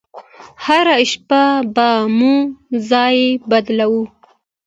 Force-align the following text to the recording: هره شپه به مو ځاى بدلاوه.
هره 0.65 0.95
شپه 1.11 1.43
به 1.75 1.87
مو 2.17 2.35
ځاى 2.89 3.19
بدلاوه. 3.49 4.03